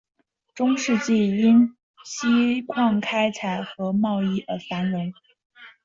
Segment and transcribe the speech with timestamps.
[0.55, 5.13] 中世纪因锡矿开采和贸易而繁荣。